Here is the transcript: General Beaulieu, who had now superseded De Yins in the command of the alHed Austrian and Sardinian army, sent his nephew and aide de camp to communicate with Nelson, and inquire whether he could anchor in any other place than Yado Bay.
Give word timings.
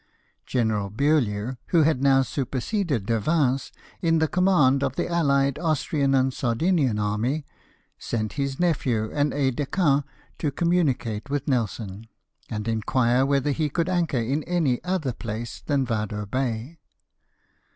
General 0.47 0.89
Beaulieu, 0.89 1.57
who 1.67 1.83
had 1.83 2.01
now 2.01 2.23
superseded 2.23 3.05
De 3.05 3.21
Yins 3.27 3.71
in 4.01 4.17
the 4.17 4.27
command 4.27 4.81
of 4.83 4.95
the 4.95 5.05
alHed 5.05 5.59
Austrian 5.63 6.15
and 6.15 6.33
Sardinian 6.33 6.97
army, 6.97 7.45
sent 7.99 8.33
his 8.33 8.59
nephew 8.59 9.11
and 9.13 9.31
aide 9.31 9.57
de 9.57 9.67
camp 9.67 10.07
to 10.39 10.49
communicate 10.49 11.29
with 11.29 11.47
Nelson, 11.47 12.07
and 12.49 12.67
inquire 12.67 13.27
whether 13.27 13.51
he 13.51 13.69
could 13.69 13.89
anchor 13.89 14.17
in 14.17 14.41
any 14.45 14.83
other 14.83 15.13
place 15.13 15.61
than 15.63 15.85
Yado 15.85 16.25
Bay. 16.31 16.79